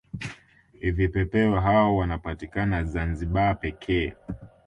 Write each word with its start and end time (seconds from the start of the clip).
Vipepeo 0.83 1.59
hao 1.59 1.95
wanapatikana 1.97 2.83
zanzibar 2.83 3.59
peke 3.59 4.03
yake 4.05 4.15